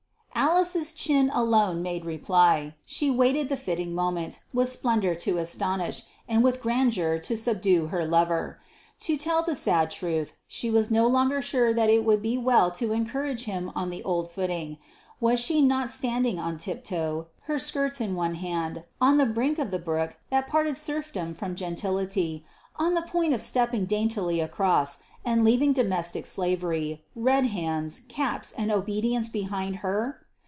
[0.33, 2.73] Alice's chin alone made reply.
[2.83, 8.05] She waited the fitting moment, with splendour to astonish, and with grandeur to subdue her
[8.05, 8.59] lover.
[9.01, 12.71] To tell the sad truth, she was no longer sure that it would be well
[12.71, 14.77] to encourage him on the old footing;
[15.19, 19.69] was she not standing on tiptoe, her skirts in her hand, on the brink of
[19.69, 22.43] the brook that parted serfdom from gentility,
[22.77, 28.71] on the point of stepping daintily across, and leaving domestic slavery, red hands, caps, and
[28.71, 30.17] obedience behind her?